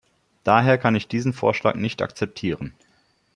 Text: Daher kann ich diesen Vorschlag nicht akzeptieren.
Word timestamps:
Daher 0.43 0.79
kann 0.79 0.95
ich 0.95 1.07
diesen 1.07 1.31
Vorschlag 1.31 1.75
nicht 1.75 2.01
akzeptieren. 2.01 2.73